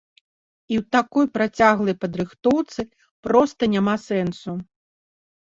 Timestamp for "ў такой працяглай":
0.77-1.95